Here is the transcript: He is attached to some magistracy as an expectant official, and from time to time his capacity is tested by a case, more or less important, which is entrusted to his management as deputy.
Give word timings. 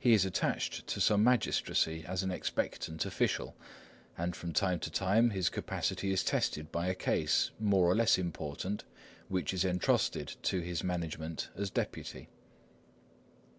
He 0.00 0.14
is 0.14 0.24
attached 0.24 0.86
to 0.86 0.98
some 0.98 1.22
magistracy 1.22 2.06
as 2.06 2.22
an 2.22 2.30
expectant 2.30 3.04
official, 3.04 3.54
and 4.16 4.34
from 4.34 4.54
time 4.54 4.80
to 4.80 4.90
time 4.90 5.28
his 5.28 5.50
capacity 5.50 6.10
is 6.10 6.24
tested 6.24 6.72
by 6.72 6.86
a 6.86 6.94
case, 6.94 7.50
more 7.60 7.84
or 7.86 7.94
less 7.94 8.16
important, 8.16 8.84
which 9.28 9.52
is 9.52 9.66
entrusted 9.66 10.36
to 10.44 10.60
his 10.60 10.82
management 10.82 11.50
as 11.54 11.68
deputy. 11.68 12.30